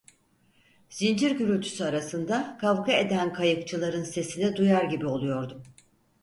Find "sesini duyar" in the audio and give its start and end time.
4.03-4.83